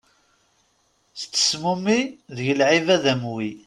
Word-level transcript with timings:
Tettesmumi 1.19 1.99
deg 2.35 2.47
lɛibad 2.59 3.03
am 3.13 3.23
wi. 3.33 3.49